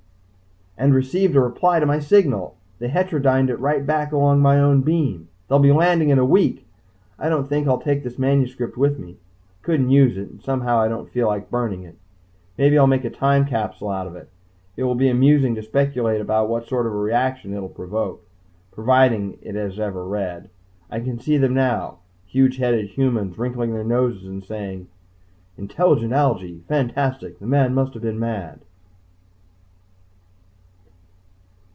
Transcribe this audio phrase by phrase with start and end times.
[0.77, 2.55] and received a reply to my signal!
[2.79, 5.27] They heterodyned it right back along my own beam.
[5.47, 6.65] They'll be landing in a week.
[7.19, 9.11] I don't think I'll take this manuscript with me.
[9.11, 11.97] I couldn't use it and somehow I don't feel like burning it.
[12.57, 14.29] Maybe I'll make a time capsule out of it.
[14.75, 18.25] It will be amusing to speculate about what sort of a reaction it'll provoke,
[18.71, 20.49] providing it is ever read.
[20.89, 24.87] I can see them now, huge headed humans, wrinkling their noses and saying
[25.59, 28.61] "Intelligent algae fantastic the man must have been mad!"